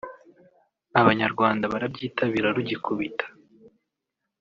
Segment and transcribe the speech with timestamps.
[0.99, 3.25] abanyarwanda barabyitabira rugikubita